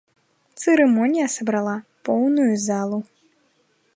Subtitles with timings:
[0.61, 1.75] Цырымонія сабрала
[2.09, 2.99] поўную залу.